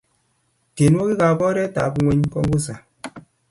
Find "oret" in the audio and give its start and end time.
1.47-1.75